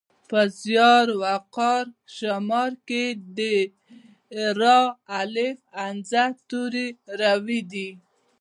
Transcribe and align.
په 0.29 0.39
زیار، 0.61 1.07
وقار، 1.23 1.85
شمار 2.15 2.71
کې 2.87 3.05
د 3.37 3.39
راء 4.61 6.37
توری 6.49 6.87
روي 7.21 7.61
دی. 7.71 7.89